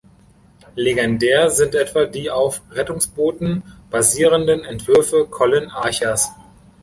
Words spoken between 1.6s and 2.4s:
etwa die